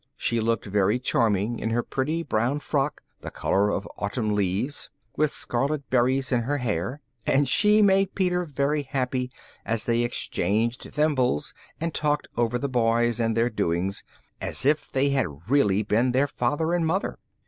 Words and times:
She 0.17 0.39
looked 0.39 0.65
very 0.65 0.97
charming 0.97 1.59
in 1.59 1.69
her 1.69 1.83
pretty 1.83 2.23
brown 2.23 2.59
frock 2.61 3.03
the 3.19 3.29
colour 3.29 3.69
of 3.69 3.87
autumn 3.99 4.33
leaves, 4.33 4.89
with 5.15 5.31
scarlet 5.31 5.87
berries 5.91 6.31
in 6.31 6.41
her 6.41 6.57
hair, 6.57 7.01
and 7.27 7.47
she 7.47 7.83
made 7.83 8.15
Peter 8.15 8.43
very 8.43 8.81
happy 8.81 9.29
as 9.63 9.85
they 9.85 10.01
exchanged 10.01 10.81
thimbles 10.91 11.53
and 11.79 11.93
talked 11.93 12.27
over 12.35 12.57
the 12.57 12.67
boys 12.67 13.19
and 13.19 13.37
their 13.37 13.51
doings 13.51 14.03
as 14.41 14.65
if 14.65 14.91
they 14.91 15.09
had 15.11 15.47
really 15.51 15.83
been 15.83 16.13
their 16.13 16.27
father 16.27 16.73
and 16.73 16.87
mother. 16.87 17.19